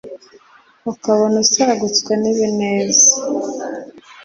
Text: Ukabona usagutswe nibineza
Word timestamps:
Ukabona 0.91 1.35
usagutswe 1.45 2.11
nibineza 2.21 3.11